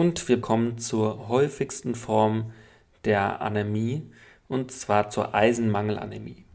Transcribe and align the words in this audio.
und 0.00 0.28
wir 0.30 0.40
kommen 0.40 0.78
zur 0.78 1.28
häufigsten 1.28 1.94
Form 1.94 2.54
der 3.04 3.42
Anämie 3.42 4.10
und 4.48 4.72
zwar 4.72 5.10
zur 5.10 5.34
Eisenmangelanämie. 5.34 6.46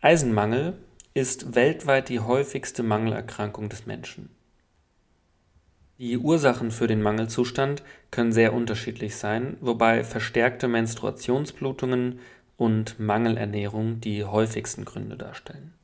Eisenmangel 0.00 0.78
ist 1.12 1.56
weltweit 1.56 2.08
die 2.08 2.20
häufigste 2.20 2.84
Mangelerkrankung 2.84 3.68
des 3.68 3.86
Menschen. 3.86 4.30
Die 5.98 6.16
Ursachen 6.16 6.70
für 6.70 6.86
den 6.86 7.02
Mangelzustand 7.02 7.82
können 8.12 8.30
sehr 8.30 8.52
unterschiedlich 8.52 9.16
sein, 9.16 9.56
wobei 9.60 10.04
verstärkte 10.04 10.68
Menstruationsblutungen 10.68 12.20
und 12.56 13.00
Mangelernährung 13.00 14.00
die 14.00 14.22
häufigsten 14.22 14.84
Gründe 14.84 15.16
darstellen. 15.16 15.74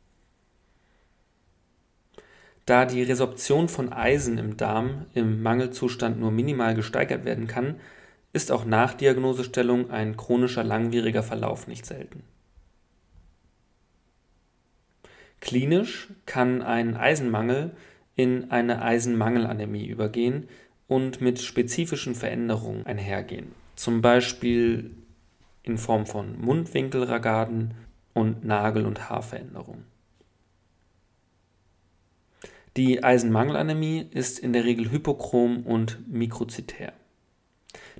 Da 2.70 2.84
die 2.84 3.02
Resorption 3.02 3.69
von 3.69 3.92
Eisen 3.92 4.38
im 4.38 4.56
Darm 4.56 5.06
im 5.12 5.42
Mangelzustand 5.42 6.20
nur 6.20 6.30
minimal 6.30 6.77
gesteigert 6.77 7.24
werden 7.24 7.48
kann, 7.48 7.80
ist 8.33 8.52
auch 8.52 8.65
nach 8.65 8.95
Diagnosestellung 8.95 9.91
ein 9.91 10.16
chronischer 10.16 10.62
langwieriger 10.62 11.24
Verlauf 11.24 11.66
nicht 11.66 11.84
selten. 11.84 12.23
Klinisch 15.41 16.10
kann 16.27 16.62
ein 16.62 16.96
Eisenmangel 16.96 17.73
in 18.15 18.52
eine 18.52 18.82
Eisenmangelanämie 18.82 19.88
übergehen 19.88 20.46
und 20.87 21.21
mit 21.21 21.41
spezifischen 21.41 22.15
Veränderungen 22.15 22.87
einhergehen, 22.87 23.51
zum 23.74 24.01
Beispiel 24.01 24.93
in 25.65 25.77
Form 25.77 26.07
von 26.07 26.40
Mundwinkelragaden 26.40 27.74
und 28.15 28.45
Nagel- 28.45 28.87
und 28.87 29.10
Haarveränderungen. 29.10 29.90
Die 32.76 33.02
Eisenmangelanämie 33.02 34.07
ist 34.13 34.38
in 34.38 34.52
der 34.52 34.65
Regel 34.65 34.90
hypochrom 34.93 35.66
und 35.66 35.99
mikrozytär. 36.09 36.93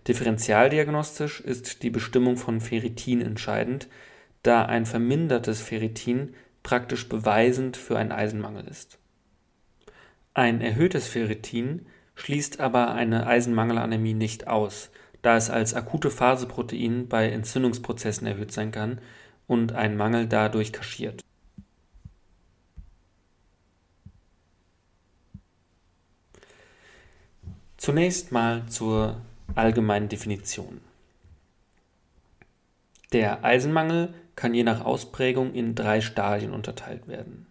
Differentialdiagnostisch 0.07 1.41
ist 1.41 1.83
die 1.83 1.91
Bestimmung 1.91 2.37
von 2.37 2.61
Ferritin 2.61 3.21
entscheidend, 3.21 3.89
da 4.43 4.65
ein 4.65 4.87
vermindertes 4.87 5.61
Ferritin 5.61 6.35
praktisch 6.63 7.09
beweisend 7.09 7.77
für 7.77 7.99
einen 7.99 8.13
Eisenmangel 8.13 8.67
ist. 8.69 8.99
Ein 10.35 10.61
erhöhtes 10.61 11.09
Ferritin 11.09 11.87
schließt 12.15 12.61
aber 12.61 12.95
eine 12.95 13.27
Eisenmangelanämie 13.27 14.15
nicht 14.15 14.47
aus, 14.47 14.91
da 15.23 15.37
es 15.37 15.51
als 15.51 15.75
akute 15.75 16.11
Phaseprotein 16.11 17.09
bei 17.09 17.29
Entzündungsprozessen 17.29 18.27
erhöht 18.27 18.53
sein 18.53 18.71
kann 18.71 19.01
und 19.47 19.73
ein 19.73 19.97
Mangel 19.97 20.27
dadurch 20.29 20.73
kaschiert. 20.73 21.23
Zunächst 27.81 28.31
mal 28.31 28.67
zur 28.67 29.23
allgemeinen 29.55 30.11
Definition. 30.11 30.83
Der 33.15 33.43
Eisenmangel 33.43 34.13
kann 34.37 34.53
je 34.53 34.65
nach 34.65 34.85
Ausprägung 34.85 35.55
in 35.55 35.75
drei 35.75 36.03
Stadien 36.03 36.53
unterteilt 36.53 37.09
werden. 37.09 37.47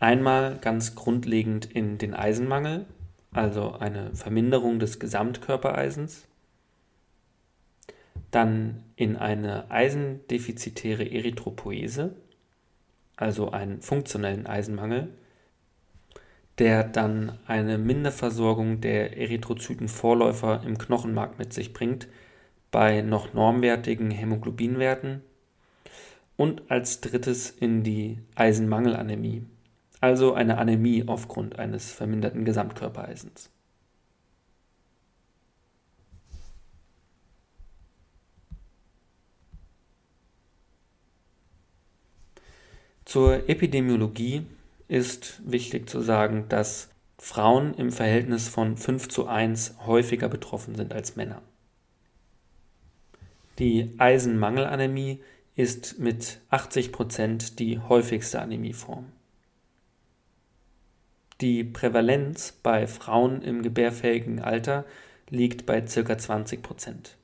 Einmal 0.00 0.58
ganz 0.58 0.96
grundlegend 0.96 1.64
in 1.64 1.96
den 1.96 2.12
Eisenmangel, 2.12 2.84
also 3.32 3.72
eine 3.72 4.14
Verminderung 4.14 4.80
des 4.80 4.98
Gesamtkörpereisens. 4.98 6.26
Dann 8.30 8.84
in 8.96 9.16
eine 9.16 9.70
eisendefizitäre 9.70 11.10
Erythropoese, 11.10 12.14
also 13.16 13.50
einen 13.50 13.80
funktionellen 13.80 14.46
Eisenmangel, 14.46 15.08
der 16.60 16.84
dann 16.84 17.38
eine 17.46 17.78
Minderversorgung 17.78 18.82
der 18.82 19.16
Erythrozytenvorläufer 19.16 20.62
im 20.62 20.76
Knochenmark 20.76 21.38
mit 21.38 21.54
sich 21.54 21.72
bringt, 21.72 22.06
bei 22.70 23.00
noch 23.00 23.32
normwertigen 23.32 24.10
Hämoglobinwerten 24.10 25.22
und 26.36 26.70
als 26.70 27.00
drittes 27.00 27.48
in 27.48 27.82
die 27.82 28.18
Eisenmangelanämie, 28.34 29.46
also 30.02 30.34
eine 30.34 30.58
Anämie 30.58 31.04
aufgrund 31.06 31.58
eines 31.58 31.92
verminderten 31.92 32.44
Gesamtkörpereisens. 32.44 33.50
Zur 43.06 43.48
Epidemiologie 43.48 44.44
ist 44.90 45.40
wichtig 45.44 45.88
zu 45.88 46.00
sagen, 46.00 46.46
dass 46.48 46.90
Frauen 47.16 47.74
im 47.74 47.92
Verhältnis 47.92 48.48
von 48.48 48.76
5 48.76 49.08
zu 49.08 49.28
1 49.28 49.76
häufiger 49.86 50.28
betroffen 50.28 50.74
sind 50.74 50.92
als 50.92 51.14
Männer. 51.14 51.42
Die 53.60 53.94
Eisenmangelanämie 53.98 55.20
ist 55.54 56.00
mit 56.00 56.40
80 56.50 56.90
Prozent 56.90 57.60
die 57.60 57.78
häufigste 57.78 58.40
Anämieform. 58.40 59.12
Die 61.40 61.62
Prävalenz 61.62 62.58
bei 62.60 62.88
Frauen 62.88 63.42
im 63.42 63.62
gebärfähigen 63.62 64.40
Alter 64.40 64.84
liegt 65.28 65.66
bei 65.66 65.82
ca. 65.82 66.18
20 66.18 66.62
Prozent. 66.62 67.16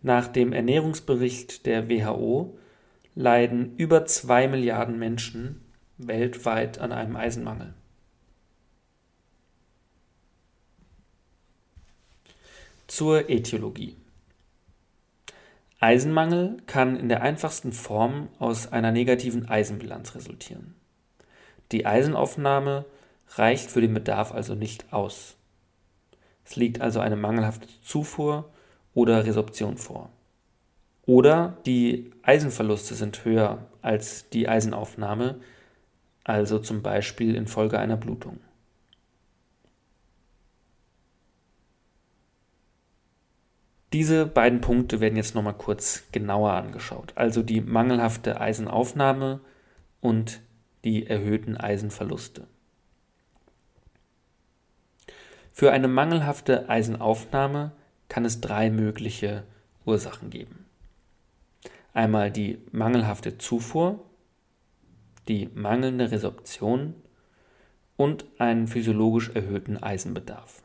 Nach 0.00 0.28
dem 0.28 0.52
Ernährungsbericht 0.52 1.66
der 1.66 1.88
WHO 1.88 2.56
leiden 3.14 3.76
über 3.76 4.06
zwei 4.06 4.48
Milliarden 4.48 4.98
Menschen 4.98 5.60
weltweit 5.98 6.78
an 6.78 6.92
einem 6.92 7.16
Eisenmangel. 7.16 7.74
Zur 12.86 13.30
Ätiologie. 13.30 13.96
Eisenmangel 15.80 16.56
kann 16.66 16.96
in 16.96 17.08
der 17.08 17.22
einfachsten 17.22 17.72
Form 17.72 18.28
aus 18.38 18.72
einer 18.72 18.92
negativen 18.92 19.48
Eisenbilanz 19.48 20.14
resultieren. 20.14 20.74
Die 21.72 21.86
Eisenaufnahme 21.86 22.84
reicht 23.36 23.70
für 23.70 23.80
den 23.80 23.94
Bedarf 23.94 24.32
also 24.32 24.54
nicht 24.54 24.92
aus. 24.92 25.36
Es 26.44 26.56
liegt 26.56 26.80
also 26.80 27.00
eine 27.00 27.16
mangelhafte 27.16 27.68
Zufuhr 27.82 28.50
oder 28.94 29.24
Resorption 29.24 29.76
vor. 29.76 30.10
Oder 31.06 31.58
die 31.66 32.12
Eisenverluste 32.22 32.94
sind 32.94 33.24
höher 33.24 33.66
als 33.82 34.28
die 34.30 34.48
Eisenaufnahme, 34.48 35.40
also 36.24 36.58
zum 36.58 36.82
Beispiel 36.82 37.34
infolge 37.34 37.78
einer 37.78 37.96
Blutung. 37.96 38.40
Diese 43.92 44.26
beiden 44.26 44.60
Punkte 44.60 44.98
werden 44.98 45.16
jetzt 45.16 45.36
nochmal 45.36 45.54
kurz 45.54 46.02
genauer 46.10 46.54
angeschaut, 46.54 47.12
also 47.14 47.42
die 47.44 47.60
mangelhafte 47.60 48.40
Eisenaufnahme 48.40 49.40
und 50.00 50.40
die 50.82 51.06
erhöhten 51.06 51.56
Eisenverluste. 51.56 52.48
Für 55.52 55.70
eine 55.70 55.86
mangelhafte 55.86 56.68
Eisenaufnahme 56.68 57.70
kann 58.08 58.24
es 58.24 58.40
drei 58.40 58.68
mögliche 58.70 59.44
Ursachen 59.84 60.28
geben. 60.28 60.63
Einmal 61.94 62.32
die 62.32 62.58
mangelhafte 62.72 63.38
Zufuhr, 63.38 64.04
die 65.28 65.48
mangelnde 65.54 66.10
Resorption 66.10 66.94
und 67.96 68.26
einen 68.38 68.66
physiologisch 68.66 69.30
erhöhten 69.30 69.80
Eisenbedarf. 69.80 70.62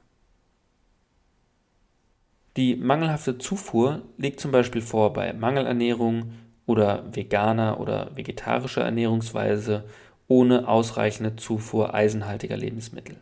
Die 2.57 2.75
mangelhafte 2.75 3.37
Zufuhr 3.37 4.01
liegt 4.17 4.39
zum 4.39 4.51
Beispiel 4.51 4.81
vor 4.81 5.13
bei 5.13 5.31
Mangelernährung 5.33 6.33
oder 6.65 7.15
veganer 7.15 7.79
oder 7.79 8.17
vegetarischer 8.17 8.81
Ernährungsweise 8.81 9.87
ohne 10.27 10.67
ausreichende 10.67 11.35
Zufuhr 11.35 11.93
eisenhaltiger 11.93 12.57
Lebensmittel. 12.57 13.17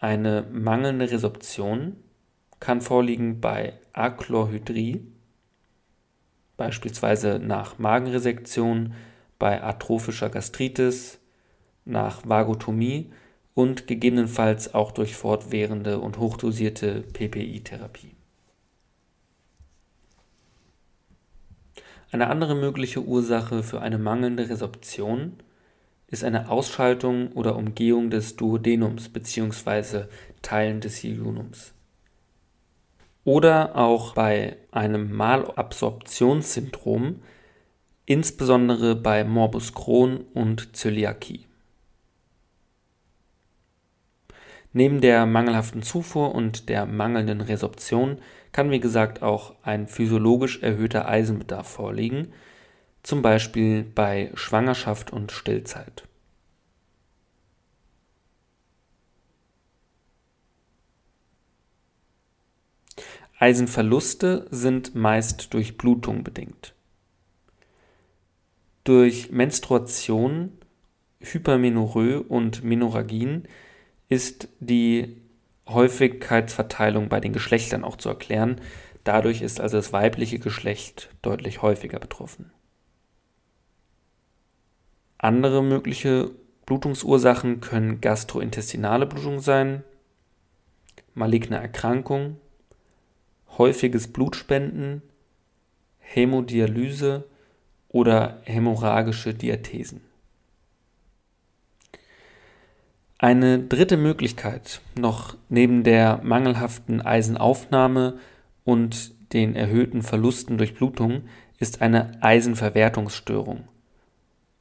Eine 0.00 0.42
mangelnde 0.52 1.08
Resorption 1.08 1.96
kann 2.60 2.80
vorliegen 2.80 3.40
bei 3.40 3.74
Achlorhydrie, 3.92 5.06
beispielsweise 6.56 7.38
nach 7.38 7.78
Magenresektion, 7.78 8.94
bei 9.38 9.62
atrophischer 9.62 10.28
Gastritis, 10.28 11.18
nach 11.84 12.28
Vagotomie 12.28 13.12
und 13.54 13.86
gegebenenfalls 13.86 14.74
auch 14.74 14.92
durch 14.92 15.16
fortwährende 15.16 16.00
und 16.00 16.18
hochdosierte 16.18 17.02
PPI-Therapie. 17.02 18.14
Eine 22.10 22.28
andere 22.28 22.54
mögliche 22.54 23.02
Ursache 23.02 23.62
für 23.62 23.80
eine 23.82 23.98
mangelnde 23.98 24.48
Resorption 24.48 25.34
ist 26.06 26.24
eine 26.24 26.48
Ausschaltung 26.48 27.32
oder 27.32 27.54
Umgehung 27.56 28.10
des 28.10 28.36
Duodenums 28.36 29.10
bzw. 29.10 30.04
Teilen 30.40 30.80
des 30.80 31.02
Jejunums. 31.02 31.74
Oder 33.28 33.76
auch 33.76 34.14
bei 34.14 34.56
einem 34.70 35.14
Malabsorptionssyndrom 35.14 37.20
insbesondere 38.06 38.96
bei 38.96 39.22
Morbus 39.22 39.74
Crohn 39.74 40.24
und 40.32 40.74
Zöliakie. 40.74 41.44
Neben 44.72 45.02
der 45.02 45.26
mangelhaften 45.26 45.82
Zufuhr 45.82 46.34
und 46.34 46.70
der 46.70 46.86
mangelnden 46.86 47.42
Resorption 47.42 48.16
kann 48.52 48.70
wie 48.70 48.80
gesagt 48.80 49.22
auch 49.22 49.56
ein 49.62 49.88
physiologisch 49.88 50.62
erhöhter 50.62 51.06
Eisenbedarf 51.06 51.68
vorliegen, 51.68 52.32
zum 53.02 53.20
Beispiel 53.20 53.82
bei 53.82 54.30
Schwangerschaft 54.36 55.12
und 55.12 55.32
Stillzeit. 55.32 56.07
Eisenverluste 63.38 64.48
sind 64.50 64.96
meist 64.96 65.54
durch 65.54 65.76
Blutung 65.78 66.24
bedingt. 66.24 66.74
Durch 68.82 69.30
Menstruation, 69.30 70.58
Hypermenorrhoe 71.20 72.22
und 72.22 72.64
Menorrhagien 72.64 73.46
ist 74.08 74.48
die 74.58 75.20
Häufigkeitsverteilung 75.68 77.08
bei 77.08 77.20
den 77.20 77.32
Geschlechtern 77.32 77.84
auch 77.84 77.96
zu 77.96 78.08
erklären. 78.08 78.60
Dadurch 79.04 79.42
ist 79.42 79.60
also 79.60 79.76
das 79.76 79.92
weibliche 79.92 80.40
Geschlecht 80.40 81.10
deutlich 81.22 81.62
häufiger 81.62 82.00
betroffen. 82.00 82.50
Andere 85.18 85.62
mögliche 85.62 86.30
Blutungsursachen 86.66 87.60
können 87.60 88.00
gastrointestinale 88.00 89.06
Blutung 89.06 89.40
sein, 89.40 89.84
maligne 91.14 91.56
Erkrankung, 91.56 92.38
häufiges 93.58 94.08
Blutspenden, 94.08 95.02
Hämodialyse 95.98 97.24
oder 97.88 98.40
hämorrhagische 98.44 99.34
Diathesen. 99.34 100.00
Eine 103.18 103.58
dritte 103.58 103.96
Möglichkeit, 103.96 104.80
noch 104.96 105.36
neben 105.48 105.82
der 105.82 106.20
mangelhaften 106.22 107.02
Eisenaufnahme 107.02 108.18
und 108.64 109.12
den 109.32 109.56
erhöhten 109.56 110.02
Verlusten 110.02 110.56
durch 110.56 110.74
Blutung, 110.74 111.24
ist 111.58 111.82
eine 111.82 112.22
Eisenverwertungsstörung, 112.22 113.66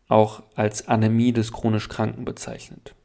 auch 0.08 0.42
als 0.56 0.88
Anämie 0.88 1.32
des 1.32 1.52
chronisch 1.52 1.88
Kranken 1.88 2.26
bezeichnet. 2.26 2.96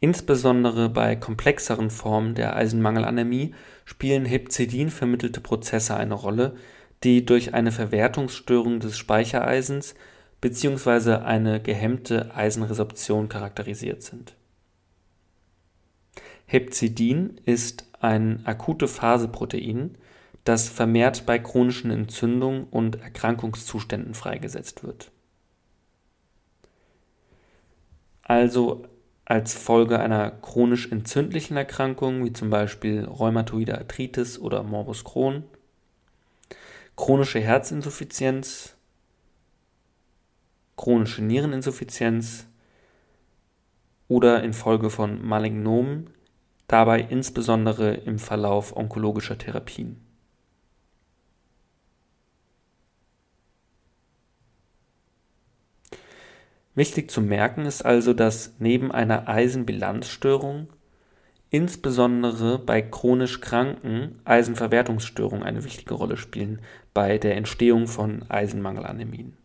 Insbesondere 0.00 0.88
bei 0.88 1.16
komplexeren 1.16 1.90
Formen 1.90 2.34
der 2.34 2.54
Eisenmangelanämie 2.54 3.54
spielen 3.84 4.24
Hepzidin 4.24 4.90
vermittelte 4.90 5.40
Prozesse 5.40 5.96
eine 5.96 6.14
Rolle, 6.14 6.54
die 7.02 7.24
durch 7.24 7.54
eine 7.54 7.72
Verwertungsstörung 7.72 8.80
des 8.80 8.96
Speichereisens 8.96 9.94
bzw. 10.40 11.14
eine 11.14 11.60
gehemmte 11.60 12.34
Eisenresorption 12.34 13.28
charakterisiert 13.28 14.02
sind. 14.02 14.36
Hepzidin 16.46 17.40
ist 17.44 17.86
ein 18.00 18.46
akute-Phase-Protein, 18.46 19.98
das 20.44 20.68
vermehrt 20.68 21.26
bei 21.26 21.38
chronischen 21.38 21.90
Entzündungen 21.90 22.64
und 22.64 23.00
Erkrankungszuständen 23.02 24.14
freigesetzt 24.14 24.82
wird. 24.82 25.10
Also 28.22 28.86
als 29.28 29.52
Folge 29.52 30.00
einer 30.00 30.30
chronisch 30.30 30.90
entzündlichen 30.90 31.58
Erkrankung, 31.58 32.24
wie 32.24 32.32
zum 32.32 32.48
Beispiel 32.48 33.04
rheumatoide 33.04 33.76
Arthritis 33.76 34.38
oder 34.38 34.62
Morbus 34.62 35.04
Crohn, 35.04 35.44
chronische 36.96 37.38
Herzinsuffizienz, 37.38 38.74
chronische 40.76 41.22
Niereninsuffizienz. 41.22 42.46
Oder 44.08 44.42
infolge 44.42 44.88
von 44.88 45.22
Malignomen, 45.22 46.08
dabei 46.66 47.02
insbesondere 47.02 47.92
im 47.92 48.18
Verlauf 48.18 48.74
onkologischer 48.74 49.36
Therapien. 49.36 50.07
Wichtig 56.78 57.10
zu 57.10 57.20
merken 57.20 57.66
ist 57.66 57.84
also, 57.84 58.14
dass 58.14 58.54
neben 58.60 58.92
einer 58.92 59.26
Eisenbilanzstörung 59.26 60.68
insbesondere 61.50 62.60
bei 62.60 62.82
chronisch 62.82 63.40
Kranken 63.40 64.20
Eisenverwertungsstörungen 64.24 65.42
eine 65.42 65.64
wichtige 65.64 65.94
Rolle 65.94 66.16
spielen 66.16 66.62
bei 66.94 67.18
der 67.18 67.36
Entstehung 67.36 67.88
von 67.88 68.30
Eisenmangelanämien. 68.30 69.36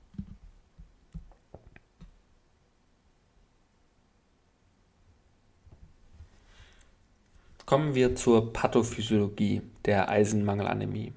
Kommen 7.65 7.95
wir 7.95 8.15
zur 8.15 8.53
Pathophysiologie 8.53 9.63
der 9.85 10.07
Eisenmangelanämie. 10.07 11.13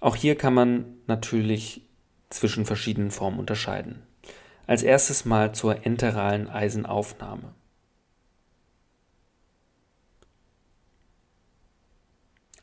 Auch 0.00 0.16
hier 0.16 0.36
kann 0.36 0.52
man 0.52 0.84
natürlich 1.06 1.80
zwischen 2.28 2.66
verschiedenen 2.66 3.10
Formen 3.10 3.38
unterscheiden. 3.38 4.02
Als 4.66 4.82
erstes 4.82 5.24
mal 5.24 5.54
zur 5.54 5.84
enteralen 5.84 6.48
Eisenaufnahme. 6.48 7.54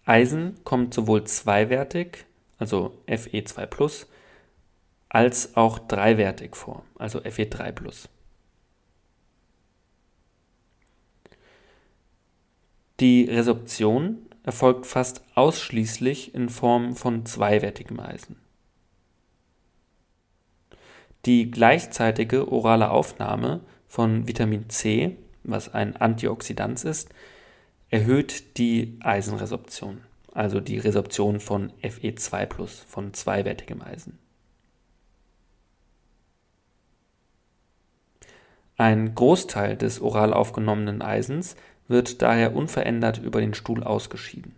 Eisen 0.06 0.64
kommt 0.64 0.94
sowohl 0.94 1.26
zweiwertig, 1.26 2.26
also 2.58 2.98
Fe2+, 3.08 4.08
als 5.08 5.56
auch 5.56 5.78
dreiwertig 5.78 6.56
vor, 6.56 6.84
also 6.98 7.20
Fe3+. 7.20 8.08
Die 13.00 13.26
Resorption 13.26 14.26
erfolgt 14.44 14.88
fast 14.88 15.24
ausschließlich 15.36 16.34
in 16.34 16.50
Form 16.50 16.96
von 16.96 17.26
zweiwertigem 17.26 18.00
Eisen. 18.00 18.38
Die 21.26 21.52
gleichzeitige 21.52 22.52
orale 22.52 22.92
Aufnahme 22.92 23.62
von 23.88 24.28
Vitamin 24.28 24.70
C, 24.70 25.18
was 25.44 25.74
ein 25.74 25.98
Antioxidant 25.98 26.84
ist, 26.86 27.10
erhöht 27.90 28.58
die 28.58 28.98
Eisenresorption, 29.02 30.02
also 30.34 30.60
die 30.60 30.78
Resorption 30.78 31.40
von 31.40 31.72
Fe2+, 31.84 32.86
von 32.88 33.14
zweiwertigem 33.14 33.82
Eisen. 33.82 34.18
Ein 38.78 39.14
Großteil 39.14 39.76
des 39.76 40.00
oral 40.00 40.34
aufgenommenen 40.34 41.02
Eisens 41.02 41.58
wird 41.90 42.22
daher 42.22 42.56
unverändert 42.56 43.18
über 43.18 43.42
den 43.42 43.54
Stuhl 43.54 43.84
ausgeschieden. 43.84 44.56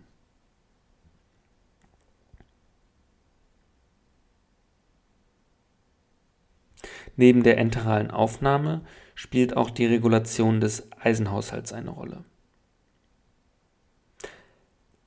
Neben 7.16 7.42
der 7.42 7.58
enteralen 7.58 8.10
Aufnahme 8.10 8.82
spielt 9.14 9.56
auch 9.56 9.70
die 9.70 9.86
Regulation 9.86 10.60
des 10.60 10.88
Eisenhaushalts 10.98 11.72
eine 11.72 11.90
Rolle. 11.90 12.24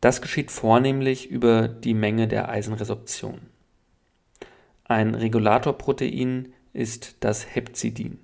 Das 0.01 0.21
geschieht 0.21 0.51
vornehmlich 0.51 1.29
über 1.31 1.67
die 1.67 1.95
Menge 1.95 2.27
der 2.27 2.49
Eisenresorption. 2.49 3.41
Ein 4.83 5.15
Regulatorprotein 5.15 6.53
ist 6.73 7.15
das 7.21 7.55
Hepzidin. 7.55 8.19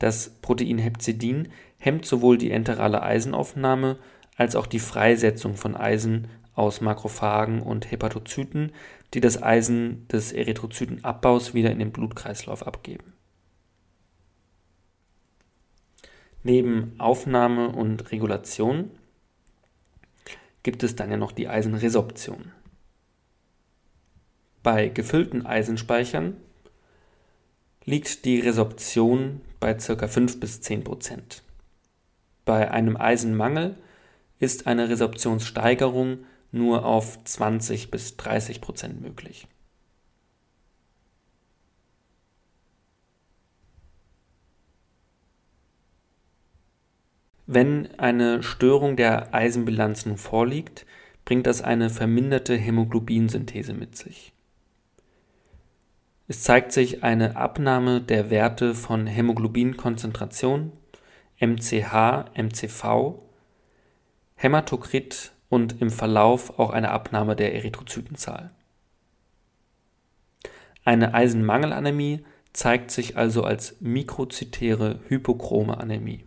Das 0.00 0.30
Protein 0.42 0.78
Hepzidin 0.78 1.52
hemmt 1.78 2.04
sowohl 2.04 2.36
die 2.36 2.50
enterale 2.50 3.02
Eisenaufnahme 3.02 3.98
als 4.36 4.56
auch 4.56 4.66
die 4.66 4.80
Freisetzung 4.80 5.54
von 5.54 5.76
Eisen 5.76 6.26
aus 6.54 6.80
Makrophagen 6.80 7.62
und 7.62 7.90
Hepatozyten, 7.92 8.72
die 9.14 9.20
das 9.20 9.42
Eisen 9.42 10.06
des 10.08 10.32
Erythrozytenabbaus 10.32 11.54
wieder 11.54 11.70
in 11.70 11.78
den 11.78 11.92
Blutkreislauf 11.92 12.66
abgeben. 12.66 13.12
Neben 16.42 16.98
Aufnahme 16.98 17.68
und 17.68 18.10
Regulation 18.10 18.90
gibt 20.62 20.82
es 20.82 20.96
dann 20.96 21.10
ja 21.10 21.16
noch 21.16 21.32
die 21.32 21.48
Eisenresorption. 21.48 22.52
Bei 24.62 24.88
gefüllten 24.88 25.44
Eisenspeichern 25.44 26.36
liegt 27.84 28.24
die 28.24 28.40
Resorption 28.40 29.40
bei 29.60 29.74
ca. 29.74 30.08
5 30.08 30.40
bis 30.40 30.60
10 30.60 30.84
Prozent. 30.84 31.42
Bei 32.44 32.70
einem 32.70 32.96
Eisenmangel 32.96 33.76
ist 34.38 34.66
eine 34.66 34.88
Resorptionssteigerung 34.88 36.24
nur 36.52 36.84
auf 36.84 37.24
20 37.24 37.90
bis 37.90 38.16
30 38.16 38.60
Prozent 38.60 39.00
möglich. 39.00 39.48
Wenn 47.46 47.98
eine 47.98 48.42
Störung 48.42 48.96
der 48.96 49.34
Eisenbilanz 49.34 50.06
nun 50.06 50.16
vorliegt, 50.16 50.86
bringt 51.24 51.46
das 51.46 51.60
eine 51.60 51.90
verminderte 51.90 52.56
Hämoglobinsynthese 52.56 53.74
mit 53.74 53.96
sich. 53.96 54.32
Es 56.28 56.42
zeigt 56.42 56.72
sich 56.72 57.02
eine 57.02 57.36
Abnahme 57.36 58.00
der 58.00 58.30
Werte 58.30 58.74
von 58.74 59.06
Hämoglobinkonzentration, 59.06 60.72
MCH, 61.40 62.30
MCV, 62.34 63.18
Hämatokrit 64.36 65.32
und 65.52 65.82
im 65.82 65.90
Verlauf 65.90 66.58
auch 66.58 66.70
eine 66.70 66.92
Abnahme 66.92 67.36
der 67.36 67.54
Erythrozytenzahl. 67.54 68.50
Eine 70.82 71.12
Eisenmangelanämie 71.12 72.24
zeigt 72.54 72.90
sich 72.90 73.18
also 73.18 73.44
als 73.44 73.76
mikrozytäre 73.78 75.00
hypochrome 75.08 75.76
Anämie. 75.76 76.24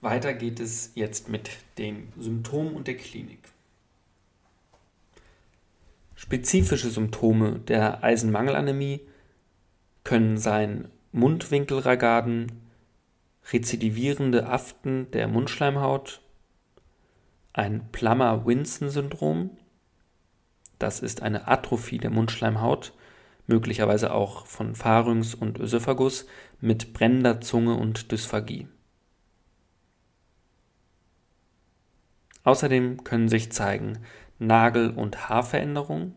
Weiter 0.00 0.34
geht 0.34 0.58
es 0.58 0.90
jetzt 0.96 1.28
mit 1.28 1.50
den 1.78 2.12
Symptomen 2.18 2.74
und 2.74 2.88
der 2.88 2.96
Klinik. 2.96 3.38
Spezifische 6.16 6.90
Symptome 6.90 7.60
der 7.60 8.02
Eisenmangelanämie 8.02 9.02
können 10.02 10.38
sein 10.38 10.88
Mundwinkelragaden, 11.12 12.65
rezidivierende 13.52 14.48
Aften 14.48 15.10
der 15.12 15.28
Mundschleimhaut, 15.28 16.20
ein 17.52 17.90
Plummer-Winson-Syndrom, 17.92 19.50
das 20.78 21.00
ist 21.00 21.22
eine 21.22 21.48
Atrophie 21.48 21.98
der 21.98 22.10
Mundschleimhaut, 22.10 22.92
möglicherweise 23.46 24.12
auch 24.12 24.46
von 24.46 24.74
Pharynx 24.74 25.34
und 25.34 25.58
Ösophagus 25.58 26.26
mit 26.60 26.92
brennender 26.92 27.40
Zunge 27.40 27.74
und 27.74 28.10
Dysphagie. 28.12 28.68
Außerdem 32.42 33.04
können 33.04 33.28
sich 33.28 33.50
zeigen 33.52 33.98
Nagel- 34.38 34.90
und 34.90 35.28
Haarveränderung, 35.28 36.14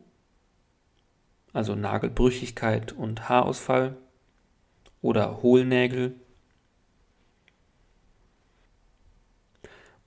also 1.53 1.73
Nagelbrüchigkeit 1.73 2.91
und 2.91 3.29
Haarausfall 3.29 3.97
oder 5.01 5.41
Hohlnägel. 5.41 6.15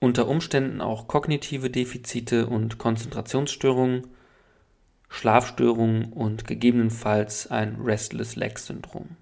Unter 0.03 0.27
Umständen 0.27 0.81
auch 0.81 1.07
kognitive 1.07 1.69
Defizite 1.69 2.47
und 2.47 2.77
Konzentrationsstörungen, 2.77 4.07
Schlafstörungen 5.07 6.11
und 6.11 6.45
gegebenenfalls 6.45 7.49
ein 7.49 7.77
Restless 7.79 8.35
Leg 8.35 8.59
Syndrom. 8.59 9.15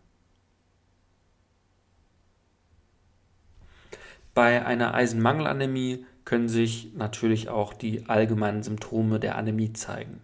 Bei 4.33 4.65
einer 4.65 4.95
Eisenmangelanämie 4.95 6.03
können 6.25 6.49
sich 6.49 6.95
natürlich 6.95 7.47
auch 7.47 7.75
die 7.75 8.09
allgemeinen 8.09 8.63
Symptome 8.63 9.19
der 9.19 9.35
Anämie 9.35 9.73
zeigen. 9.73 10.19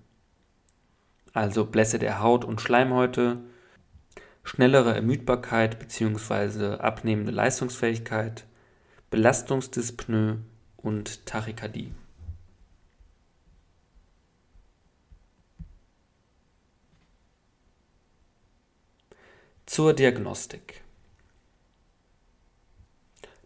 Also 1.34 1.66
Blässe 1.66 2.00
der 2.00 2.20
Haut 2.24 2.44
und 2.44 2.62
Schleimhäute, 2.62 3.42
schnellere 4.44 4.96
Ermüdbarkeit 4.96 5.78
bzw. 5.78 6.78
abnehmende 6.80 7.32
Leistungsfähigkeit, 7.32 8.48
Belastungsdyspnoe 9.10 10.40
und 10.76 11.26
Tachykardie. 11.26 11.94
Zur 19.66 19.94
Diagnostik. 19.94 20.84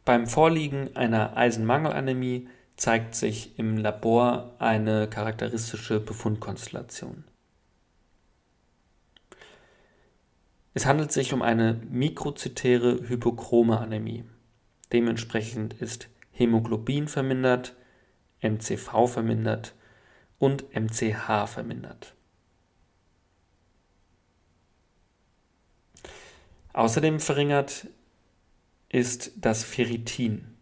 Beim 0.04 0.26
Vorliegen 0.26 0.96
einer 0.96 1.38
Eisenmangelanämie 1.38 2.50
zeigt 2.76 3.14
sich 3.14 3.60
im 3.60 3.78
Labor 3.78 4.56
eine 4.58 5.08
charakteristische 5.08 6.00
Befundkonstellation. 6.00 7.24
Es 10.74 10.88
handelt 10.88 11.12
sich 11.12 11.34
um 11.34 11.44
eine 11.44 11.80
mikrozytäre 11.88 13.08
hypochrome 13.08 13.78
Anämie. 13.78 14.24
Dementsprechend 14.92 15.74
ist 15.74 16.10
Hämoglobin 16.32 17.08
vermindert, 17.08 17.76
MCV 18.42 19.08
vermindert 19.08 19.76
und 20.40 20.66
MCH 20.76 21.48
vermindert. 21.48 22.16
Außerdem 26.74 27.20
verringert 27.20 27.88
ist 28.90 29.32
das 29.36 29.64
Ferritin. 29.64 30.58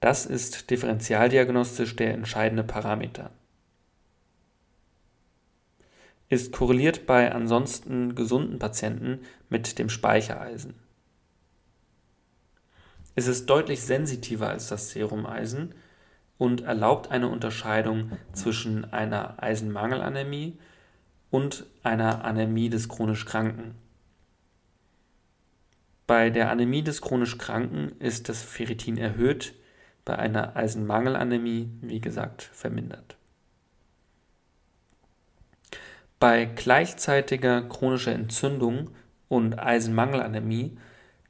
Das 0.00 0.26
ist 0.26 0.70
differentialdiagnostisch 0.70 1.96
der 1.96 2.12
entscheidende 2.12 2.64
Parameter. 2.64 3.30
Ist 6.28 6.52
korreliert 6.52 7.06
bei 7.06 7.32
ansonsten 7.32 8.14
gesunden 8.14 8.58
Patienten 8.58 9.20
mit 9.48 9.78
dem 9.78 9.88
Speichereisen. 9.88 10.83
Es 13.14 13.26
ist 13.26 13.46
deutlich 13.46 13.82
sensitiver 13.82 14.48
als 14.48 14.68
das 14.68 14.90
Serumeisen 14.90 15.74
und 16.36 16.62
erlaubt 16.62 17.10
eine 17.10 17.28
Unterscheidung 17.28 18.12
zwischen 18.32 18.92
einer 18.92 19.42
Eisenmangelanämie 19.42 20.58
und 21.30 21.66
einer 21.82 22.24
Anämie 22.24 22.70
des 22.70 22.88
chronisch 22.88 23.24
Kranken. 23.24 23.76
Bei 26.06 26.30
der 26.30 26.50
Anämie 26.50 26.82
des 26.82 27.00
chronisch 27.00 27.38
Kranken 27.38 27.92
ist 27.98 28.28
das 28.28 28.42
Ferritin 28.42 28.98
erhöht, 28.98 29.54
bei 30.04 30.18
einer 30.18 30.54
Eisenmangelanämie, 30.54 31.70
wie 31.80 32.00
gesagt, 32.00 32.42
vermindert. 32.42 33.16
Bei 36.20 36.44
gleichzeitiger 36.44 37.62
chronischer 37.62 38.12
Entzündung 38.12 38.90
und 39.28 39.58
Eisenmangelanämie 39.58 40.76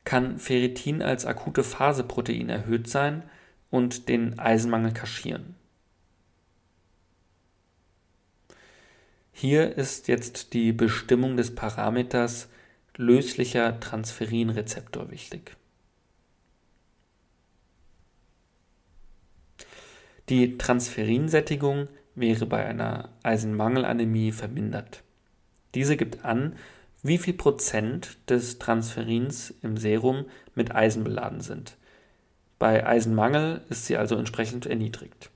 kann 0.05 0.39
Ferritin 0.39 1.03
als 1.03 1.27
akute 1.27 1.65
Phaseprotein 1.65 2.49
erhöht 2.49 2.89
sein 2.89 3.23
und 3.71 4.09
den 4.09 4.39
Eisenmangel 4.39 4.93
kaschieren. 4.93 5.57
Hier 9.33 9.77
ist 9.77 10.07
jetzt 10.09 10.53
die 10.53 10.73
Bestimmung 10.73 11.37
des 11.37 11.55
Parameters 11.55 12.49
löslicher 12.97 13.81
Transferinrezeptor 13.81 15.11
wichtig. 15.11 15.57
Die 20.29 20.57
Transferinsättigung 20.57 21.89
wäre 22.15 22.47
bei 22.47 22.65
einer 22.65 23.11
Eisenmangelanämie 23.23 24.33
vermindert. 24.33 25.03
Diese 25.75 25.97
gibt 25.97 26.25
an, 26.25 26.57
wie 27.05 27.19
viel 27.19 27.35
Prozent 27.35 28.17
des 28.31 28.59
Transferins 28.59 29.55
im 29.63 29.77
Serum 29.77 30.25
mit 30.55 30.75
Eisen 30.75 31.05
beladen 31.05 31.43
sind. 31.43 31.77
Bei 32.59 32.87
Eisenmangel 32.87 33.61
ist 33.69 33.85
sie 33.85 33.99
also 33.99 34.17
entsprechend 34.17 34.65
erniedrigt. 34.65 35.31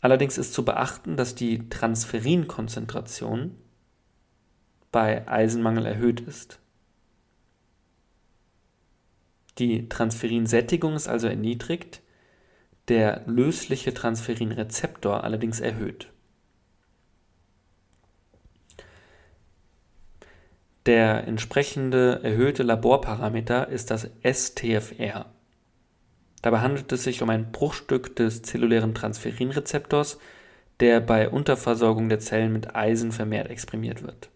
Allerdings 0.00 0.36
ist 0.36 0.52
zu 0.52 0.64
beachten, 0.64 1.16
dass 1.16 1.36
die 1.36 1.68
Transferinkonzentration 1.68 3.56
bei 4.90 5.28
Eisenmangel 5.28 5.86
erhöht 5.86 6.20
ist. 6.20 6.58
Die 9.58 9.88
Transferinsättigung 9.88 10.94
ist 10.94 11.06
also 11.06 11.28
erniedrigt, 11.28 12.02
der 12.88 13.22
lösliche 13.26 13.94
Transferinrezeptor 13.94 15.22
allerdings 15.22 15.60
erhöht. 15.60 16.10
Der 20.86 21.26
entsprechende 21.26 22.20
erhöhte 22.22 22.62
Laborparameter 22.62 23.68
ist 23.68 23.90
das 23.90 24.08
STFR. 24.22 25.26
Dabei 26.42 26.60
handelt 26.60 26.90
es 26.92 27.04
sich 27.04 27.20
um 27.22 27.28
ein 27.28 27.52
Bruchstück 27.52 28.16
des 28.16 28.42
zellulären 28.42 28.94
Transferinrezeptors, 28.94 30.18
der 30.80 31.00
bei 31.00 31.28
Unterversorgung 31.28 32.08
der 32.08 32.20
Zellen 32.20 32.52
mit 32.52 32.74
Eisen 32.74 33.12
vermehrt 33.12 33.50
exprimiert 33.50 34.02
wird. 34.02 34.30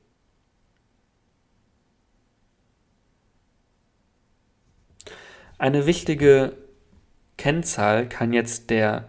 Eine 5.56 5.86
wichtige 5.86 6.52
Kennzahl 7.38 8.08
kann 8.08 8.34
jetzt 8.34 8.68
der 8.68 9.08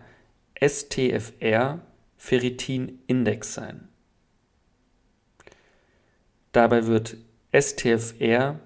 STFR 0.57 1.81
Ferritin 2.15 2.99
Index 3.07 3.53
sein. 3.53 3.89
Dabei 6.55 6.87
wird 6.87 7.17
STFR 7.51 8.61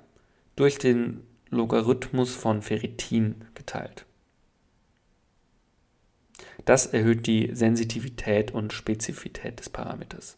durch 0.55 0.77
den 0.77 1.23
Logarithmus 1.49 2.35
von 2.35 2.61
Ferritin 2.61 3.45
geteilt. 3.55 4.05
Das 6.65 6.85
erhöht 6.85 7.25
die 7.25 7.49
Sensitivität 7.55 8.51
und 8.51 8.73
Spezifität 8.73 9.59
des 9.59 9.71
Parameters. 9.71 10.37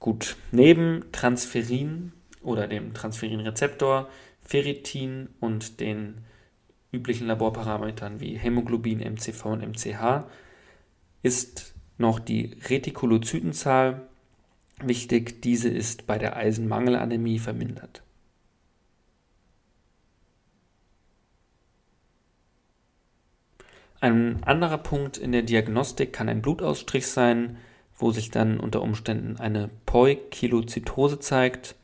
Gut, 0.00 0.36
neben 0.52 1.10
Transferin 1.12 2.12
oder 2.42 2.68
dem 2.68 2.92
Transferinrezeptor 2.92 4.10
Ferritin 4.42 5.30
und 5.40 5.80
den 5.80 6.26
üblichen 6.92 7.26
Laborparametern 7.26 8.20
wie 8.20 8.36
Hämoglobin, 8.36 8.98
MCV 8.98 9.46
und 9.46 9.62
MCH 9.66 10.24
ist 11.22 11.72
noch 11.96 12.18
die 12.18 12.54
Retikulozytenzahl 12.68 14.06
wichtig. 14.82 15.42
Diese 15.42 15.68
ist 15.68 16.06
bei 16.06 16.18
der 16.18 16.36
Eisenmangelanämie 16.36 17.38
vermindert. 17.38 18.02
Ein 24.00 24.44
anderer 24.44 24.78
Punkt 24.78 25.16
in 25.16 25.32
der 25.32 25.42
Diagnostik 25.42 26.12
kann 26.12 26.28
ein 26.28 26.42
Blutausstrich 26.42 27.06
sein, 27.06 27.56
wo 27.96 28.10
sich 28.10 28.30
dann 28.30 28.60
unter 28.60 28.82
Umständen 28.82 29.38
eine 29.38 29.70
Poikilozytose 29.86 31.20
zeigt, 31.20 31.76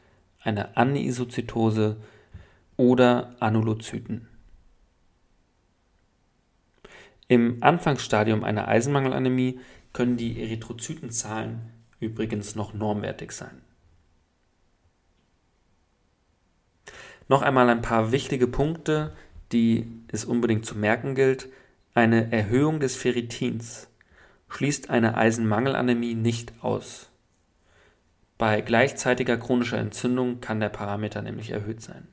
eine 0.42 0.76
Anisozytose 0.76 1.97
oder 2.76 3.37
Anulozyten. 3.40 4.28
Im 7.28 7.62
Anfangsstadium 7.62 8.44
einer 8.44 8.68
Eisenmangelanämie 8.68 9.61
können 9.92 10.16
die 10.16 10.42
Erythrozytenzahlen 10.42 11.79
übrigens 12.00 12.54
noch 12.57 12.75
normwertig 12.75 13.33
sein. 13.33 13.62
Noch 17.28 17.42
einmal 17.42 17.69
ein 17.69 17.83
paar 17.83 18.11
wichtige 18.11 18.49
Punkte, 18.49 19.12
die 19.52 19.87
es 20.09 20.25
unbedingt 20.25 20.66
zu 20.66 20.76
merken 20.76 21.14
gilt. 21.14 21.49
Eine 21.95 22.33
Erhöhung 22.33 22.80
des 22.80 22.97
Ferritins 22.97 23.88
schließt 24.49 24.90
eine 24.90 25.16
Eisenmangelanämie 25.16 26.14
nicht 26.14 26.52
aus. 26.61 27.11
Bei 28.37 28.62
gleichzeitiger 28.62 29.37
chronischer 29.37 29.78
Entzündung 29.78 30.40
kann 30.40 30.61
der 30.61 30.71
Parameter 30.71 31.23
nämlich 31.23 31.50
erhöht 31.50 31.83
sein. 31.83 32.09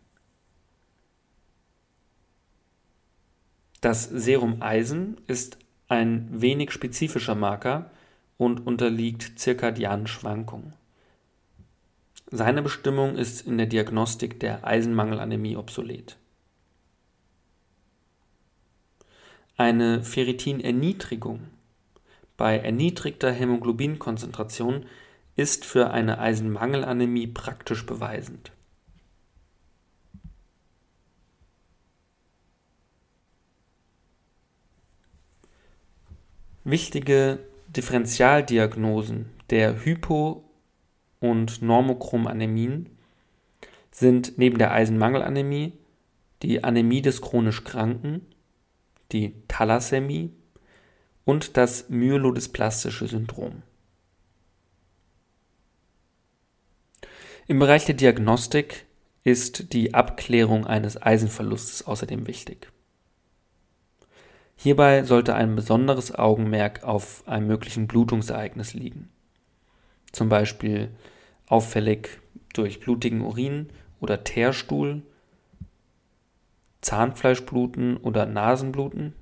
Das 3.82 4.04
Serum 4.04 4.62
Eisen 4.62 5.22
ist 5.28 5.58
ein 5.88 6.28
wenig 6.30 6.72
spezifischer 6.72 7.36
Marker 7.36 7.92
und 8.38 8.66
unterliegt 8.66 9.40
zirkadianen 9.40 10.08
Schwankungen. 10.08 10.74
Seine 12.30 12.62
Bestimmung 12.62 13.16
ist 13.16 13.48
in 13.48 13.58
der 13.58 13.68
Diagnostik 13.68 14.40
der 14.40 14.66
Eisenmangelanämie 14.66 15.56
obsolet. 15.56 16.18
Eine 19.56 20.04
Ferritinerniedrigung 20.04 21.48
bei 22.36 22.60
erniedrigter 22.60 23.32
Hämoglobinkonzentration 23.32 24.86
ist 25.36 25.66
für 25.66 25.90
eine 25.92 26.20
Eisenmangelanämie 26.20 27.28
praktisch 27.28 27.86
beweisend. 27.86 28.52
Wichtige 36.64 37.40
Differentialdiagnosen 37.68 39.30
der 39.50 39.84
Hypo- 39.84 40.44
und 41.20 41.62
Normochromanämien 41.62 42.90
sind 43.92 44.38
neben 44.38 44.58
der 44.58 44.72
Eisenmangelanämie 44.72 45.74
die 46.42 46.64
Anämie 46.64 47.02
des 47.02 47.22
chronisch 47.22 47.64
Kranken 47.64 48.26
die 49.12 49.34
Thalassämie 49.48 50.32
und 51.26 51.58
das 51.58 51.90
myelodysplastische 51.90 53.08
Syndrom. 53.08 53.64
Im 57.48 57.60
Bereich 57.60 57.86
der 57.86 57.96
Diagnostik 57.96 58.86
ist 59.24 59.74
die 59.74 59.94
Abklärung 59.94 60.66
eines 60.66 61.02
Eisenverlustes 61.02 61.88
außerdem 61.88 62.28
wichtig. 62.28 62.72
Hierbei 64.58 65.04
sollte 65.04 65.36
ein 65.36 65.56
besonderes 65.56 66.14
Augenmerk 66.14 66.84
auf 66.84 67.26
einem 67.28 67.48
möglichen 67.48 67.88
Blutungsereignis 67.88 68.74
liegen. 68.74 69.10
Zum 70.12 70.30
Beispiel 70.30 70.90
auffällig 71.48 72.20
durch 72.54 72.80
blutigen 72.80 73.22
Urin 73.22 73.70
oder 74.00 74.24
Teerstuhl 74.24 75.04
Zahnfleischbluten 76.82 77.98
oder 77.98 78.26
Nasenbluten. 78.26 79.14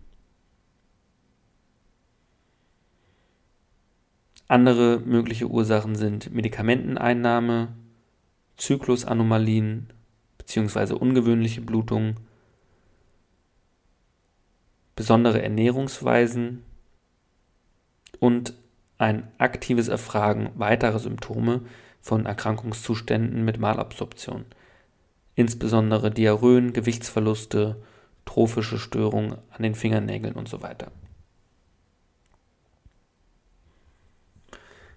Andere 4.48 5.00
mögliche 5.00 5.48
Ursachen 5.48 5.96
sind 5.96 6.32
Medikamenteneinnahme, 6.32 7.76
Zyklusanomalien 8.58 9.92
bzw. 10.38 10.94
ungewöhnliche 10.94 11.62
Blutungen, 11.62 12.18
besondere 14.96 15.42
Ernährungsweisen 15.42 16.64
und 18.20 18.54
ein 18.98 19.28
aktives 19.38 19.88
Erfragen 19.88 20.52
weiterer 20.56 21.00
Symptome 21.00 21.62
von 22.02 22.26
Erkrankungszuständen 22.26 23.44
mit 23.44 23.60
Malabsorption 23.60 24.46
insbesondere 25.36 26.12
Diarrhöen, 26.12 26.74
Gewichtsverluste, 26.74 27.76
trophische 28.24 28.80
Störungen 28.80 29.38
an 29.52 29.64
den 29.64 29.76
Fingernägeln 29.76 30.34
und 30.34 30.48
so 30.50 30.64
weiter. 30.64 30.92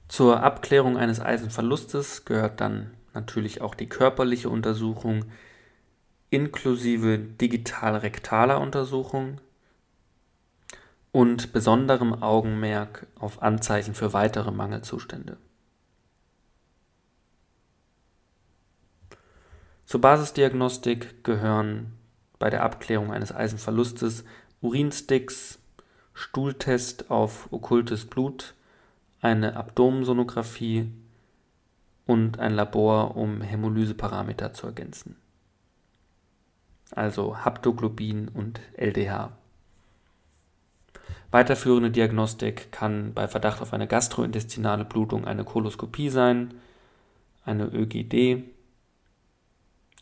Zur 0.07 0.43
Abklärung 0.43 0.97
eines 0.97 1.21
Eisenverlustes 1.21 2.25
gehört 2.25 2.61
dann 2.63 2.95
natürlich 3.13 3.61
auch 3.61 3.75
die 3.75 3.89
körperliche 3.89 4.49
Untersuchung 4.49 5.27
inklusive 6.31 7.19
digital-rektaler 7.19 8.61
Untersuchung 8.61 9.41
und 11.13 11.53
besonderem 11.53 12.23
Augenmerk 12.23 13.07
auf 13.19 13.43
Anzeichen 13.43 13.95
für 13.95 14.13
weitere 14.13 14.51
Mangelzustände. 14.51 15.37
Zur 19.87 20.03
Basisdiagnostik 20.03 21.25
gehören 21.25 21.95
bei 22.39 22.51
der 22.51 22.63
Abklärung 22.63 23.11
eines 23.11 23.35
Eisenverlustes 23.35 24.25
Urinsticks, 24.61 25.59
Stuhltest 26.13 27.11
auf 27.11 27.51
okkultes 27.53 28.05
Blut, 28.05 28.55
eine 29.21 29.57
Abdomensonographie 29.57 30.93
und 32.07 32.39
ein 32.39 32.55
Labor, 32.55 33.17
um 33.17 33.41
Hämolyseparameter 33.41 34.53
zu 34.53 34.67
ergänzen. 34.67 35.17
Also 36.91 37.39
Haptoglobin 37.45 38.29
und 38.29 38.61
LDH. 38.77 39.33
Weiterführende 41.31 41.91
Diagnostik 41.91 42.73
kann 42.73 43.13
bei 43.13 43.29
Verdacht 43.29 43.61
auf 43.61 43.75
eine 43.75 43.87
gastrointestinale 43.87 44.87
Blutung 44.87 45.27
eine 45.27 45.45
Koloskopie 45.45 46.09
sein, 46.09 46.55
eine 47.45 47.67
ÖGD 47.67 48.45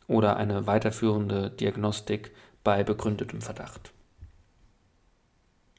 oder 0.06 0.36
eine 0.36 0.68
weiterführende 0.68 1.50
Diagnostik 1.50 2.30
bei 2.62 2.84
begründetem 2.84 3.40
Verdacht. 3.40 3.92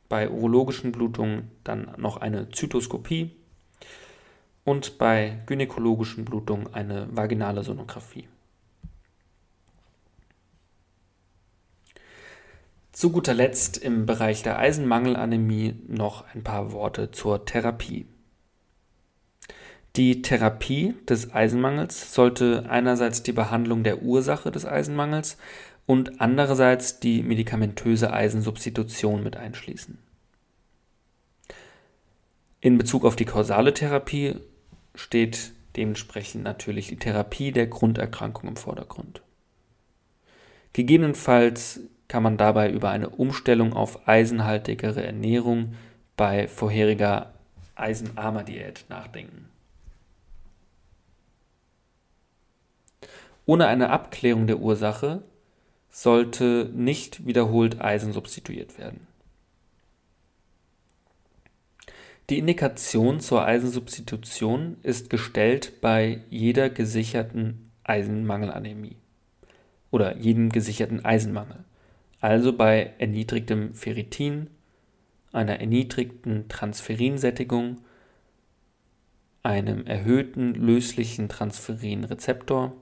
Bei 0.10 0.30
urologischen 0.30 0.92
Blutungen 0.92 1.52
dann 1.64 1.94
noch 1.98 2.18
eine 2.18 2.50
Zytoskopie 2.50 3.32
und 4.66 4.98
bei 4.98 5.40
gynäkologischen 5.46 6.26
Blutungen 6.26 6.74
eine 6.74 7.08
vaginale 7.16 7.64
Sonographie. 7.64 8.28
Zu 12.98 13.12
guter 13.12 13.36
Letzt 13.36 13.78
im 13.78 14.08
Bereich 14.08 14.42
der 14.42 14.58
Eisenmangelanämie 14.58 15.76
noch 15.88 16.26
ein 16.34 16.44
paar 16.44 16.72
Worte 16.72 17.12
zur 17.12 17.46
Therapie. 17.46 18.08
Die 19.96 20.24
Therapie 20.24 20.96
des 21.08 21.32
Eisenmangels 21.32 22.16
sollte 22.16 22.66
einerseits 22.68 23.22
die 23.22 23.34
Behandlung 23.34 23.84
der 23.84 24.02
Ursache 24.02 24.50
des 24.50 24.66
Eisenmangels 24.66 25.38
und 25.86 26.22
andererseits 26.22 27.00
die 27.00 27.22
medikamentöse 27.22 28.12
Eisensubstitution 28.12 29.24
mit 29.24 29.38
einschließen. 29.38 30.00
In 32.62 32.80
Bezug 32.80 33.06
auf 33.06 33.16
die 33.16 33.26
kausale 33.26 33.76
Therapie 33.76 34.38
steht 34.96 35.52
dementsprechend 35.76 36.44
natürlich 36.44 36.88
die 36.88 36.98
Therapie 36.98 37.52
der 37.52 37.68
Grunderkrankung 37.68 38.50
im 38.50 38.56
Vordergrund. 38.56 39.22
Gegebenenfalls 40.74 41.82
kann 42.08 42.24
man 42.24 42.38
dabei 42.38 42.72
über 42.72 42.90
eine 42.90 43.10
Umstellung 43.10 43.74
auf 43.74 44.08
eisenhaltigere 44.08 45.04
Ernährung 45.04 45.76
bei 46.16 46.48
vorheriger 46.48 47.34
eisenarmer 47.76 48.44
Diät 48.44 48.86
nachdenken. 48.90 49.50
Ohne 53.46 53.68
eine 53.68 53.90
Abklärung 53.92 54.48
der 54.48 54.60
Ursache 54.60 55.22
sollte 55.90 56.70
nicht 56.74 57.26
wiederholt 57.26 57.82
Eisen 57.82 58.12
substituiert 58.14 58.78
werden. 58.78 59.08
Die 62.30 62.40
Indikation 62.40 63.22
zur 63.22 63.46
Eisensubstitution 63.46 64.78
ist 64.84 65.10
gestellt 65.10 65.80
bei 65.80 66.22
jeder 66.30 66.70
gesicherten 66.70 67.72
Eisenmangelanämie. 67.84 68.98
oder 69.92 70.18
jedem 70.18 70.52
gesicherten 70.52 71.06
Eisenmangel, 71.06 71.64
also 72.20 72.54
bei 72.54 72.94
erniedrigtem 72.98 73.74
Ferritin, 73.74 74.50
einer 75.32 75.60
erniedrigten 75.60 76.48
Transferinsättigung, 76.48 77.82
einem 79.44 79.86
erhöhten 79.86 80.54
löslichen 80.56 81.30
Transferinrezeptor 81.30 82.74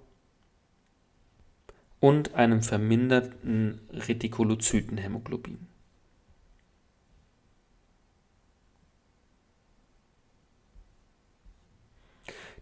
und 2.00 2.34
einem 2.34 2.62
verminderten 2.62 3.82
Retikulozytenhämoglobin. 3.92 5.68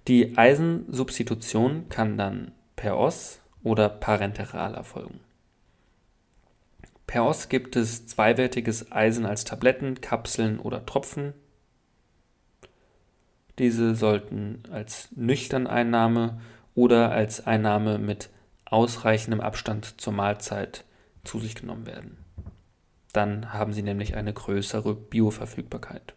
Die 0.07 0.37
Eisensubstitution 0.37 1.87
kann 1.87 2.17
dann 2.17 2.51
per 2.75 2.97
Os 2.97 3.39
oder 3.63 3.87
parenteral 3.87 4.75
erfolgen. 4.75 5.21
Per 7.13 7.25
Os 7.25 7.47
gibt 7.47 7.75
es 7.75 8.07
zweiwertiges 8.07 8.91
Eisen 8.91 9.27
als 9.27 9.43
Tabletten, 9.43 10.01
Kapseln 10.01 10.57
oder 10.57 10.83
Tropfen. 10.83 11.35
Diese 13.59 13.93
sollten 13.93 14.63
als 14.71 15.09
Nüchterneinnahme 15.15 16.41
oder 16.73 17.11
als 17.11 17.45
Einnahme 17.45 17.99
mit 17.99 18.31
ausreichendem 18.65 19.41
Abstand 19.41 20.01
zur 20.01 20.11
Mahlzeit 20.11 20.85
zu 21.23 21.39
sich 21.39 21.53
genommen 21.53 21.85
werden. 21.85 22.17
Dann 23.11 23.53
haben 23.53 23.73
sie 23.73 23.83
nämlich 23.83 24.15
eine 24.15 24.33
größere 24.33 24.95
Bioverfügbarkeit. 24.95 26.15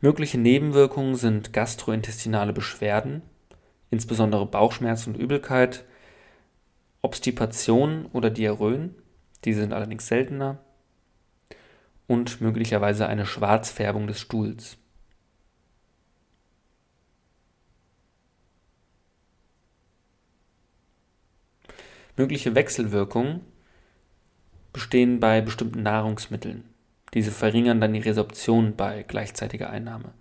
Mögliche 0.00 0.38
Nebenwirkungen 0.38 1.16
sind 1.16 1.52
gastrointestinale 1.52 2.52
Beschwerden, 2.52 3.22
insbesondere 3.90 4.46
Bauchschmerzen 4.46 5.14
und 5.14 5.20
Übelkeit, 5.20 5.84
Obstipation 7.02 8.06
oder 8.12 8.30
Diarrhoen, 8.30 8.94
diese 9.44 9.60
sind 9.60 9.72
allerdings 9.72 10.06
seltener, 10.06 10.58
und 12.08 12.40
möglicherweise 12.40 13.06
eine 13.06 13.26
Schwarzfärbung 13.26 14.06
des 14.06 14.18
Stuhls. 14.18 14.78
Mögliche 22.16 22.56
Wechselwirkungen 22.56 23.42
bestehen 24.72 25.20
bei 25.20 25.40
bestimmten 25.40 25.82
Nahrungsmitteln. 25.82 26.64
Diese 27.14 27.30
verringern 27.30 27.80
dann 27.80 27.92
die 27.92 28.00
Resorption 28.00 28.74
bei 28.74 29.02
gleichzeitiger 29.02 29.70
Einnahme. 29.70 30.12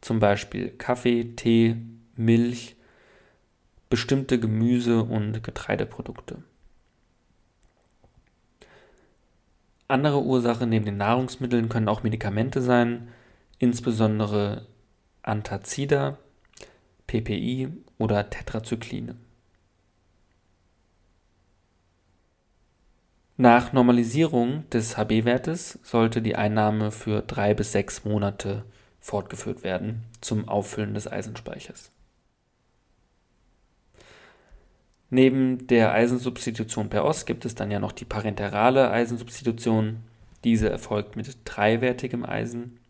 Zum 0.00 0.18
Beispiel 0.18 0.70
Kaffee, 0.70 1.34
Tee, 1.36 1.76
Milch, 2.16 2.76
bestimmte 3.90 4.40
Gemüse- 4.40 5.02
und 5.02 5.42
Getreideprodukte. 5.42 6.42
Andere 9.92 10.22
Ursachen 10.22 10.70
neben 10.70 10.86
den 10.86 10.96
Nahrungsmitteln 10.96 11.68
können 11.68 11.90
auch 11.90 12.02
Medikamente 12.02 12.62
sein, 12.62 13.08
insbesondere 13.58 14.66
Antazida, 15.20 16.16
PPI 17.06 17.68
oder 17.98 18.30
Tetrazykline. 18.30 19.16
Nach 23.36 23.74
Normalisierung 23.74 24.64
des 24.70 24.96
HB-Wertes 24.96 25.78
sollte 25.82 26.22
die 26.22 26.36
Einnahme 26.36 26.90
für 26.90 27.20
drei 27.20 27.52
bis 27.52 27.72
sechs 27.72 28.06
Monate 28.06 28.64
fortgeführt 28.98 29.62
werden 29.62 30.04
zum 30.22 30.48
Auffüllen 30.48 30.94
des 30.94 31.06
Eisenspeichers. 31.06 31.91
Neben 35.14 35.66
der 35.66 35.92
Eisensubstitution 35.92 36.88
per 36.88 37.04
Os 37.04 37.26
gibt 37.26 37.44
es 37.44 37.54
dann 37.54 37.70
ja 37.70 37.78
noch 37.78 37.92
die 37.92 38.06
parenterale 38.06 38.90
Eisensubstitution. 38.90 39.98
Diese 40.42 40.70
erfolgt 40.70 41.16
mit 41.16 41.36
dreiwertigem 41.44 42.24
Eisen. 42.24 42.80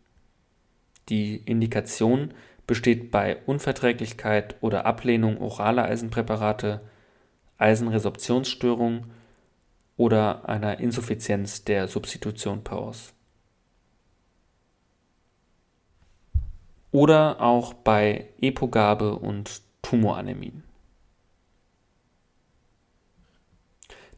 Die 1.09 1.35
Indikation 1.35 2.33
besteht 2.65 3.11
bei 3.11 3.39
Unverträglichkeit 3.45 4.55
oder 4.61 4.85
Ablehnung 4.85 5.41
oraler 5.41 5.83
Eisenpräparate, 5.83 6.79
Eisenresorptionsstörung 7.57 9.07
oder 9.97 10.47
einer 10.47 10.79
Insuffizienz 10.79 11.65
der 11.65 11.89
Substitution 11.89 12.63
per 12.63 12.83
Os. 12.83 13.13
Oder 16.89 17.41
auch 17.41 17.73
bei 17.73 18.29
Epogabe 18.39 19.15
und 19.15 19.61
Tumoranämien. 19.81 20.63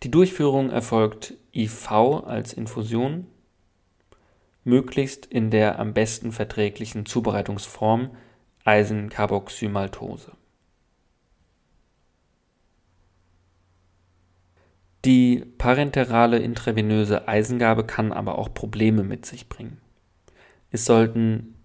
Die 0.06 0.12
Durchführung 0.12 0.70
erfolgt 0.70 1.34
IV 1.52 1.92
als 1.92 2.54
Infusion, 2.54 3.26
möglichst 4.64 5.26
in 5.26 5.50
der 5.50 5.80
am 5.80 5.96
besten 5.96 6.32
verträglichen 6.32 7.08
Zubereitungsform 7.08 8.12
Eisencarboxymaltose. 8.66 10.34
Die 15.06 15.44
parenterale 15.58 16.38
intravenöse 16.38 17.28
Eisengabe 17.28 17.84
kann 17.84 18.12
aber 18.12 18.38
auch 18.38 18.54
Probleme 18.54 19.04
mit 19.04 19.26
sich 19.26 19.50
bringen. 19.50 19.82
Es 20.70 20.86
sollten 20.86 21.56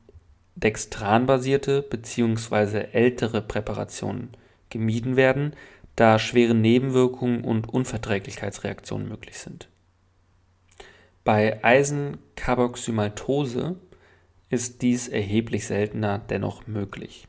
dextranbasierte 0.54 1.82
bzw. 1.82 2.86
ältere 2.92 3.42
Präparationen 3.42 4.30
gemieden 4.70 5.16
werden, 5.16 5.52
da 5.96 6.18
schwere 6.18 6.54
Nebenwirkungen 6.54 7.44
und 7.44 7.68
Unverträglichkeitsreaktionen 7.68 9.08
möglich 9.08 9.38
sind. 9.38 9.68
Bei 11.24 11.62
Eisencarboxymaltose 11.62 13.76
ist 14.48 14.80
dies 14.82 15.08
erheblich 15.08 15.66
seltener 15.66 16.18
dennoch 16.18 16.66
möglich. 16.66 17.26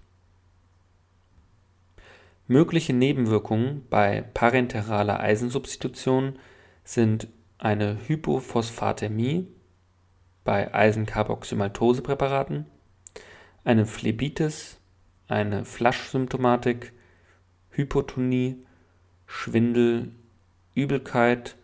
Mögliche 2.47 2.93
Nebenwirkungen 2.93 3.85
bei 3.89 4.23
parenteraler 4.33 5.19
Eisensubstitution 5.19 6.39
sind 6.83 7.27
eine 7.57 7.97
Hypophosphatämie 8.07 9.47
bei 10.43 10.73
Eisencarboxymaltose-Präparaten, 10.73 12.65
eine 13.63 13.85
Phlebitis, 13.85 14.79
eine 15.27 15.63
Flaschsymptomatik, 15.63 16.93
Hypotonie, 17.71 18.57
Schwindel, 19.25 20.11
Übelkeit 20.75 21.55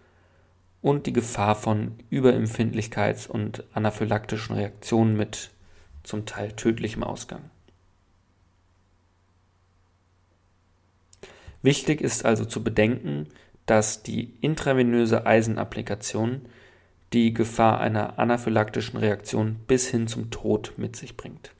und 0.81 1.05
die 1.05 1.13
Gefahr 1.13 1.55
von 1.55 1.95
Überempfindlichkeits- 2.11 3.27
und 3.27 3.63
anaphylaktischen 3.73 4.55
Reaktionen 4.55 5.17
mit 5.17 5.51
zum 6.03 6.25
Teil 6.25 6.53
tödlichem 6.53 7.03
Ausgang. 7.03 7.49
Wichtig 11.61 12.01
ist 12.01 12.23
also 12.23 12.45
zu 12.45 12.63
bedenken, 12.63 13.27
dass 13.65 14.03
die 14.03 14.33
intravenöse 14.41 15.25
Eisenapplikation 15.25 16.45
die 17.13 17.33
Gefahr 17.33 17.79
einer 17.79 18.19
anaphylaktischen 18.19 18.97
Reaktion 18.97 19.55
bis 19.67 19.87
hin 19.87 20.07
zum 20.07 20.29
Tod 20.29 20.73
mit 20.77 20.95
sich 20.95 21.17
bringt. 21.17 21.51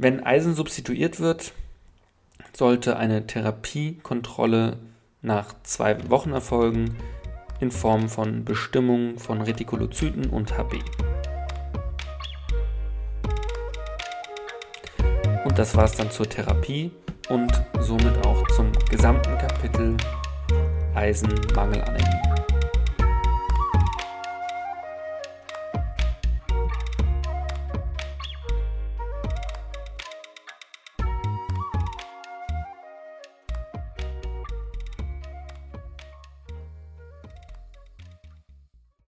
Wenn 0.00 0.22
Eisen 0.22 0.54
substituiert 0.54 1.18
wird, 1.18 1.52
sollte 2.56 2.96
eine 2.96 3.26
Therapiekontrolle 3.26 4.78
nach 5.22 5.52
zwei 5.64 6.08
Wochen 6.08 6.30
erfolgen 6.30 6.96
in 7.58 7.72
Form 7.72 8.08
von 8.08 8.44
Bestimmung 8.44 9.18
von 9.18 9.40
Retikulozyten 9.40 10.30
und 10.30 10.56
HB. 10.56 10.76
Und 15.44 15.58
das 15.58 15.74
war 15.74 15.82
es 15.82 15.96
dann 15.96 16.12
zur 16.12 16.28
Therapie 16.28 16.92
und 17.28 17.50
somit 17.80 18.24
auch 18.24 18.46
zum 18.54 18.70
gesamten 18.88 19.36
Kapitel 19.36 19.96
Eisenmangelanämie. 20.94 22.27